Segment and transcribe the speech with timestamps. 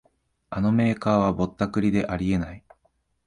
[0.49, 2.63] あのメーカーはぼったくりであり得ない